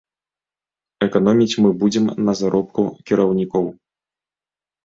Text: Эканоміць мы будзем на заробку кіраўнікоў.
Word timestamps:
Эканоміць 1.07 1.59
мы 1.65 1.69
будзем 1.83 2.09
на 2.29 2.33
заробку 2.41 2.81
кіраўнікоў. 3.11 3.65